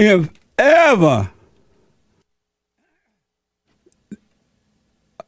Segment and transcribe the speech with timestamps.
[0.00, 1.30] if ever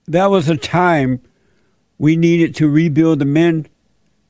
[0.06, 1.20] that was a time
[1.98, 3.66] we needed to rebuild the men,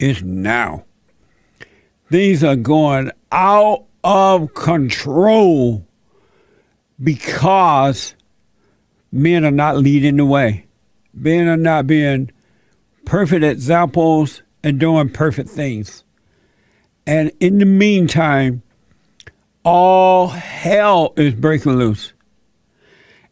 [0.00, 0.84] is now.
[2.10, 5.86] Things are going out of control
[7.00, 8.16] because
[9.12, 10.66] men are not leading the way.
[11.14, 12.32] Men are not being
[13.04, 16.02] perfect examples and doing perfect things.
[17.06, 18.62] And in the meantime,
[19.64, 22.12] all hell is breaking loose.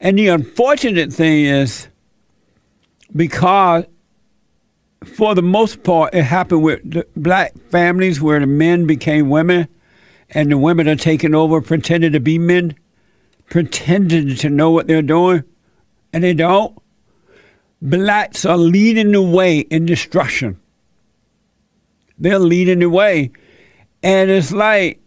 [0.01, 1.89] And the unfortunate thing is
[3.15, 3.85] because
[5.05, 6.83] for the most part it happened with
[7.17, 9.69] black families where the men became women
[10.31, 12.75] and the women are taking over pretending to be men,
[13.49, 15.43] pretending to know what they're doing,
[16.13, 16.77] and they don't.
[17.83, 20.61] Blacks are leading the way in destruction.
[22.19, 23.33] They're leading the way.
[24.03, 25.01] And it's like,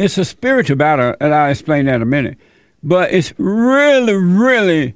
[0.00, 2.38] it's a spiritual battle, and I'll explain that in a minute.
[2.82, 4.94] But it's really, really,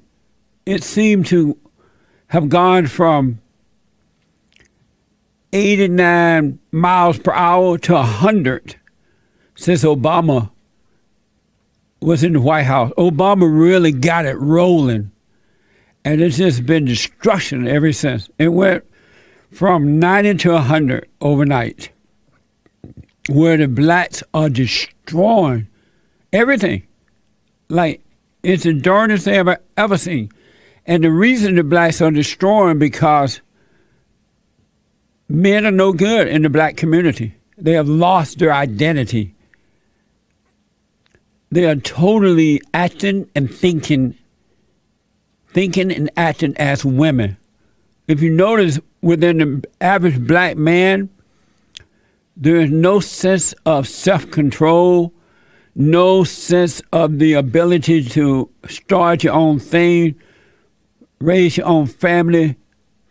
[0.64, 1.58] it seemed to
[2.28, 3.38] have gone from
[5.52, 8.77] 89 miles per hour to 100
[9.56, 10.50] since Obama
[12.00, 12.91] was in the White House.
[12.96, 15.12] Obama really got it rolling.
[16.02, 18.30] And it's just been destruction ever since.
[18.39, 18.84] It went
[19.50, 21.91] from 90 to 100 overnight,
[23.28, 24.48] where the blacks are
[25.05, 25.69] destroying
[26.33, 26.86] everything.
[27.69, 28.02] Like,
[28.42, 30.30] it's the darndest I've ever, ever seen.
[30.86, 33.41] And the reason the blacks are destroying because
[35.28, 37.34] men are no good in the black community.
[37.56, 39.34] They have lost their identity.
[41.50, 44.16] They are totally acting and thinking,
[45.48, 47.36] thinking and acting as women.
[48.08, 51.08] If you notice within the average black man,
[52.36, 55.12] there is no sense of self control,
[55.74, 60.14] no sense of the ability to start your own thing,
[61.20, 62.56] raise your own family,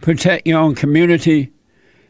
[0.02, 1.52] protect your own community.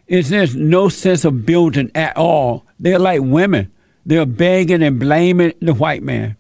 [0.08, 2.66] Is there's no sense of building at all.
[2.80, 3.72] They're like women.
[4.06, 6.36] They're begging and blaming the white man.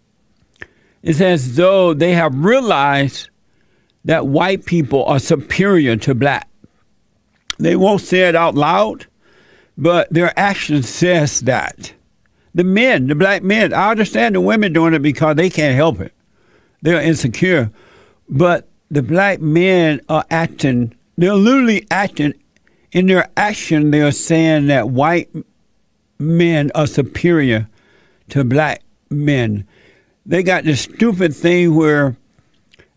[1.01, 3.29] It's as though they have realized
[4.05, 6.50] that white people are superior to black.
[7.57, 9.07] They won't say it out loud,
[9.78, 11.94] but their action says that.
[12.56, 16.00] The men, the black men, I understand the women doing it because they can't help
[16.00, 16.13] it.
[16.81, 17.72] They're insecure.
[18.29, 22.34] But the black men are acting, they're literally acting
[22.94, 25.29] in their action, they are saying that white
[26.19, 27.67] men are superior
[28.29, 29.67] to black men.
[30.25, 32.16] They got this stupid thing where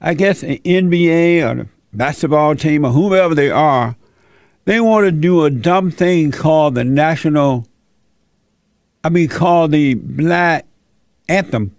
[0.01, 3.97] I guess an NBA or basketball team or whoever they are,
[4.67, 7.67] they want to do a dumb thing called the national,
[9.03, 10.67] I mean, called the black
[11.29, 11.75] anthem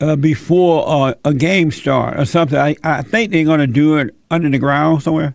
[0.00, 2.58] uh, before uh, a game start or something.
[2.58, 5.34] I, I think they're going to do it under the ground somewhere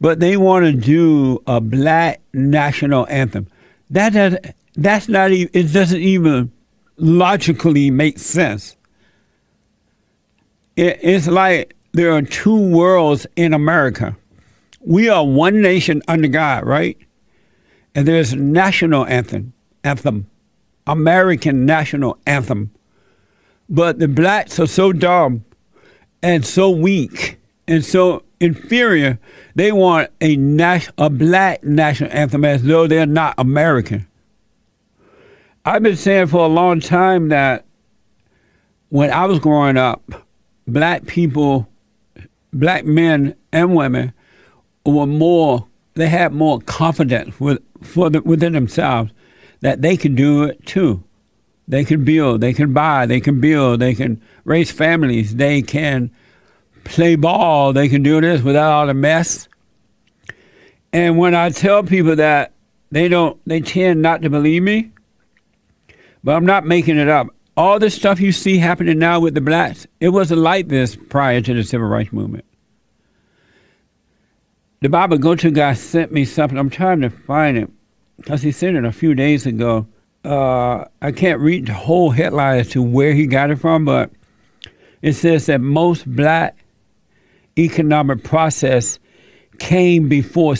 [0.00, 3.46] but they want to do a black national anthem.
[3.90, 4.36] That does,
[4.74, 6.50] that's not even, it doesn't even
[6.96, 8.76] logically make sense.
[10.76, 14.16] It, it's like there are two worlds in America.
[14.80, 16.96] We are one nation under God, right?
[17.94, 19.52] And there's national anthem,
[19.84, 20.28] anthem,
[20.86, 22.70] American national anthem.
[23.68, 25.44] But the blacks are so dumb
[26.22, 29.18] and so weak and so inferior.
[29.54, 34.06] They want a nas- a black national anthem as though they're not American.
[35.64, 37.66] I've been saying for a long time that
[38.88, 40.02] when I was growing up,
[40.66, 41.68] black people,
[42.52, 44.14] black men and women
[44.84, 45.66] were more.
[45.94, 49.12] They had more confidence with, for the, within themselves
[49.60, 51.02] that they could do it too.
[51.68, 56.10] They can build, they can buy, they can build, they can raise families, they can
[56.84, 59.48] play ball, they can do this without all the mess.
[60.92, 62.52] And when I tell people that,
[62.90, 64.90] they don't, they tend not to believe me.
[66.24, 67.28] But I'm not making it up.
[67.56, 71.40] All this stuff you see happening now with the blacks, it wasn't like this prior
[71.40, 72.44] to the civil rights movement.
[74.82, 76.56] The Bible Go To guy sent me something.
[76.56, 77.70] I'm trying to find it
[78.16, 79.86] because he sent it a few days ago.
[80.24, 84.10] Uh, I can't read the whole headline as to where he got it from, but
[85.02, 86.64] it says that most black
[87.58, 88.98] economic process
[89.58, 90.54] came before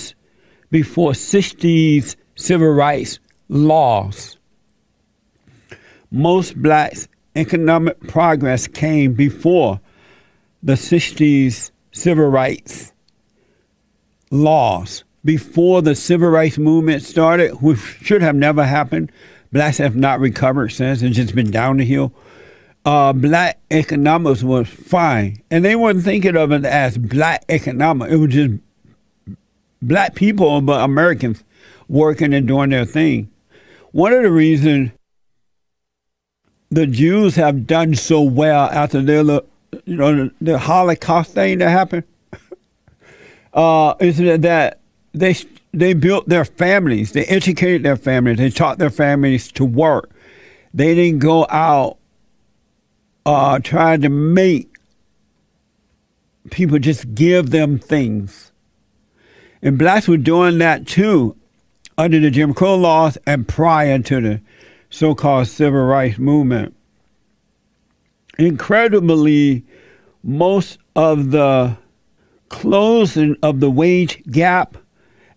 [0.71, 4.37] before 60s civil rights laws.
[6.11, 9.81] Most blacks' economic progress came before
[10.63, 12.93] the 60s civil rights
[14.31, 15.05] laws.
[15.25, 19.13] Before the civil rights movement started, which should have never happened,
[19.53, 21.03] blacks have not recovered since.
[21.03, 22.13] It's just been down the hill.
[22.87, 28.13] Uh, black economics was fine, and they weren't thinking of it as black economics.
[28.13, 28.55] It was just
[29.83, 31.45] black people, but Americans
[31.89, 33.31] working and doing their thing.
[33.93, 34.93] One of the reasons
[36.71, 42.05] the Jews have done so well after their, you know, the Holocaust thing that happened,
[43.55, 44.81] uh, is that
[45.13, 45.37] they
[45.73, 50.11] they built their families, they educated their families, they taught their families to work.
[50.75, 51.99] They didn't go out
[53.27, 54.77] uh, trying to make
[56.51, 58.53] people just give them things.
[59.63, 61.37] And blacks were doing that too
[61.99, 64.41] under the Jim Crow laws and prior to the
[64.89, 66.75] so called civil rights movement.
[68.39, 69.65] Incredibly,
[70.23, 71.77] most of the
[72.51, 74.77] closing of the wage gap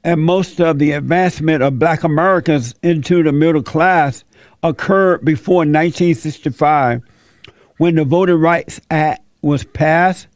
[0.04, 4.25] and most of the advancement of black Americans into the middle class
[4.62, 7.01] occurred before 1965
[7.77, 10.27] when the Voting Rights Act was passed.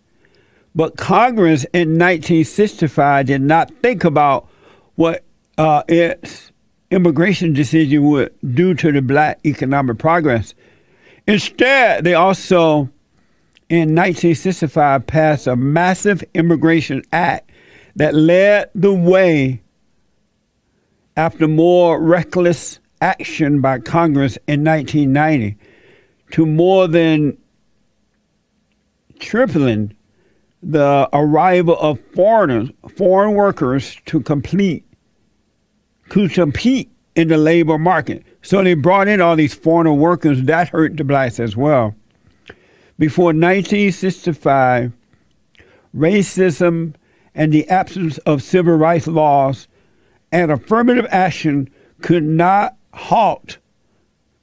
[0.74, 4.48] But Congress in 1965 did not think about
[4.96, 5.24] what
[5.58, 6.52] uh, its
[6.92, 10.54] immigration decision would do to the black economic progress.
[11.28, 12.90] Instead, they also,
[13.70, 17.52] in 1965, passed a massive immigration act
[17.96, 19.62] that led the way
[21.16, 25.58] after more reckless action by Congress in 1990
[26.32, 27.38] to more than
[29.20, 29.94] tripling
[30.62, 34.84] the arrival of foreigners, foreign workers to complete
[36.10, 38.24] to compete in the labor market.
[38.42, 40.44] So they brought in all these foreign workers.
[40.44, 41.96] That hurt the blacks as well.
[43.00, 44.92] Before 1965,
[45.96, 46.96] racism
[47.36, 49.68] and the absence of civil rights laws
[50.32, 51.70] and affirmative action
[52.02, 53.58] could not halt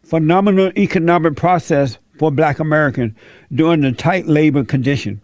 [0.04, 3.14] phenomenal economic process for black Americans
[3.52, 5.20] during the tight labor condition.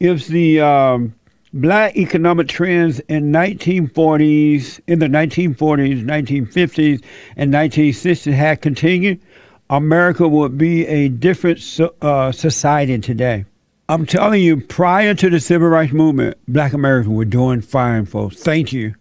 [0.00, 1.14] If the um,
[1.52, 7.02] black economic trends in 1940s, in the 1940s, 1950s,
[7.36, 9.20] and 1960s had continued,
[9.70, 13.44] America would be a different so, uh, society today.
[13.90, 18.36] I'm telling you, prior to the civil rights movement, black Americans were doing fine, folks.
[18.36, 18.94] Thank you.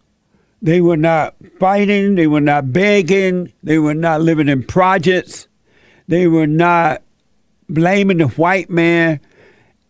[0.62, 5.48] They were not fighting, they were not begging, they were not living in projects,
[6.08, 7.04] they were not
[7.70, 9.20] blaming the white man,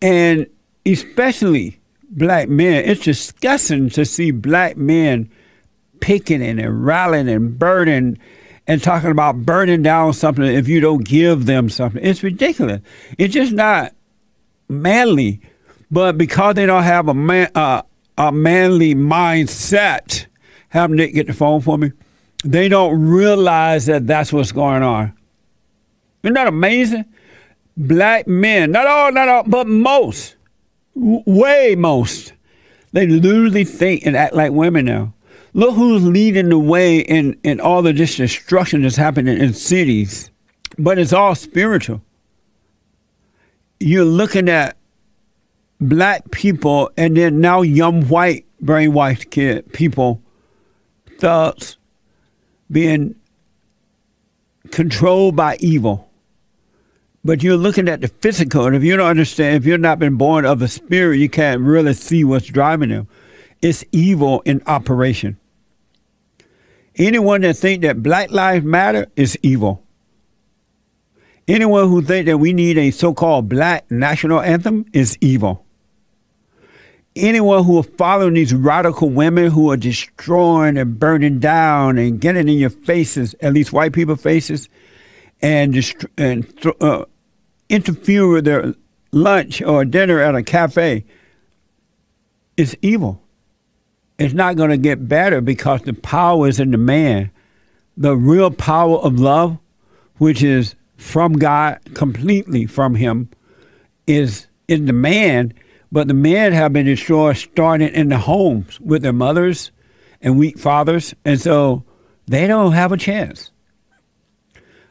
[0.02, 0.46] and
[0.84, 1.78] especially
[2.10, 2.84] black men.
[2.84, 5.30] It's disgusting to see black men
[6.00, 8.18] picketing and rallying and burning
[8.68, 12.04] and talking about burning down something if you don't give them something.
[12.04, 12.82] It's ridiculous.
[13.16, 13.94] It's just not
[14.68, 15.40] manly.
[15.90, 17.82] But because they don't have a man, uh,
[18.18, 20.26] a manly mindset,
[20.68, 21.92] have Nick get the phone for me.
[22.44, 25.14] They don't realize that that's what's going on.
[26.22, 27.06] Isn't that amazing?
[27.76, 30.36] Black men, not all, not all, but most,
[30.94, 32.34] way most,
[32.92, 35.14] they literally think and act like women now.
[35.54, 40.30] Look who's leading the way in, in all of this destruction that's happening in cities.
[40.78, 42.02] But it's all spiritual.
[43.80, 44.76] You're looking at
[45.80, 50.20] black people and then now young white brainwashed kid people
[51.18, 51.76] thoughts
[52.70, 53.14] being
[54.70, 56.08] controlled by evil.
[57.24, 60.16] But you're looking at the physical, and if you don't understand, if you've not been
[60.16, 63.08] born of the spirit, you can't really see what's driving them.
[63.60, 65.36] It's evil in operation.
[66.96, 69.82] Anyone that think that Black Lives Matter is evil.
[71.46, 75.64] Anyone who think that we need a so-called black national anthem is evil
[77.18, 82.48] anyone who are following these radical women who are destroying and burning down and getting
[82.48, 84.68] in your faces, at least white people faces,
[85.42, 86.46] and dist- and
[86.80, 87.04] uh,
[87.68, 88.74] interfere with their
[89.12, 91.04] lunch or dinner at a cafe,
[92.56, 93.22] is evil.
[94.18, 97.30] It's not going to get better because the power is in the man.
[97.96, 99.58] The real power of love,
[100.18, 103.28] which is from God, completely from Him,
[104.06, 105.54] is in the man
[105.90, 109.70] but the men have been destroyed starting in the homes with their mothers
[110.20, 111.14] and weak fathers.
[111.24, 111.84] And so
[112.26, 113.50] they don't have a chance.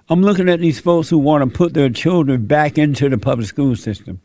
[0.10, 3.48] I'm looking at these folks who want to put their children back into the public
[3.48, 4.22] school system.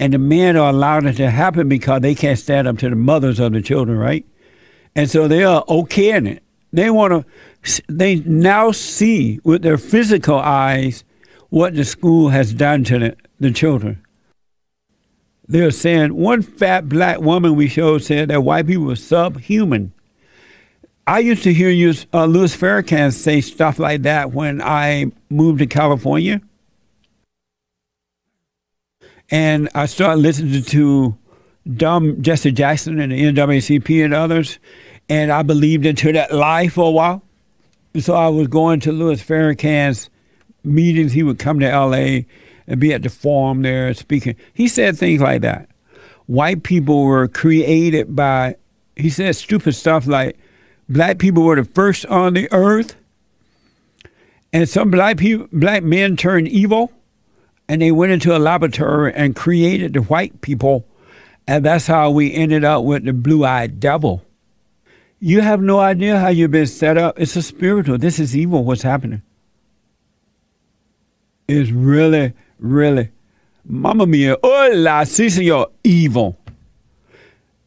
[0.00, 2.96] And the men are allowing it to happen because they can't stand up to the
[2.96, 4.24] mothers of the children, right?
[4.94, 6.42] And so they are okay in it.
[6.72, 7.26] They want
[7.64, 11.04] to, they now see with their physical eyes
[11.48, 14.04] what the school has done to the, the children
[15.48, 19.92] they're saying one fat black woman we showed said that white people were subhuman.
[21.06, 25.60] I used to hear you, uh, Louis Farrakhan say stuff like that when I moved
[25.60, 26.42] to California.
[29.30, 31.16] And I started listening to
[31.74, 34.58] dumb Jesse Jackson and the NAACP and others.
[35.08, 37.22] And I believed into that lie for a while.
[37.98, 40.10] So I was going to Louis Farrakhan's
[40.64, 41.12] meetings.
[41.12, 42.20] He would come to LA
[42.66, 44.36] and be at the forum there speaking.
[44.54, 45.68] He said things like that.
[46.26, 48.56] White people were created by,
[48.96, 50.38] he said stupid stuff like,
[50.88, 52.96] black people were the first on the earth,
[54.52, 56.92] and some black people, black men turned evil,
[57.68, 60.86] and they went into a laboratory and created the white people,
[61.46, 64.24] and that's how we ended up with the blue-eyed devil.
[65.20, 67.18] You have no idea how you've been set up.
[67.18, 67.98] It's a spiritual.
[67.98, 68.64] This is evil.
[68.64, 69.22] What's happening?
[71.48, 73.10] It's really, really,
[73.70, 76.38] Mama mia, hola, sí, señor, evil.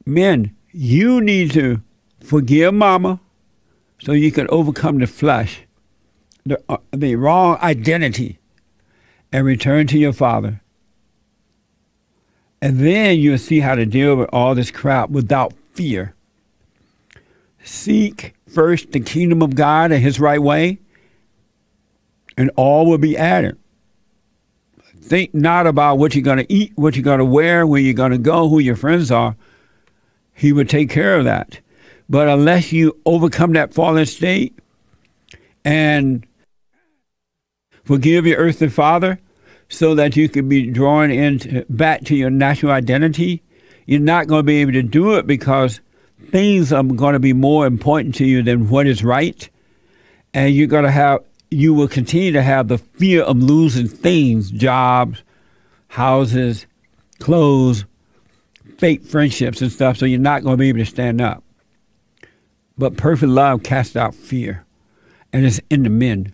[0.03, 1.79] Men, you need to
[2.23, 3.19] forgive mama
[3.99, 5.61] so you can overcome the flesh,
[6.43, 8.39] the, uh, the wrong identity,
[9.31, 10.61] and return to your father.
[12.61, 16.13] And then you'll see how to deal with all this crap without fear.
[17.63, 20.79] Seek first the kingdom of God and his right way,
[22.37, 23.57] and all will be added.
[24.99, 27.93] Think not about what you're going to eat, what you're going to wear, where you're
[27.93, 29.35] going to go, who your friends are.
[30.33, 31.59] He will take care of that.
[32.09, 34.57] But unless you overcome that fallen state
[35.65, 36.25] and
[37.83, 39.19] forgive your earthly father
[39.69, 43.41] so that you can be drawn into, back to your natural identity,
[43.85, 45.79] you're not going to be able to do it because
[46.29, 49.49] things are going to be more important to you than what is right.
[50.33, 51.19] And you're going to have,
[51.49, 55.23] you will continue to have the fear of losing things, jobs,
[55.87, 56.65] houses,
[57.19, 57.85] clothes,
[58.77, 59.97] fake friendships and stuff.
[59.97, 61.43] So you're not going to be able to stand up.
[62.77, 64.65] But perfect love casts out fear,
[65.31, 66.33] and it's in the men.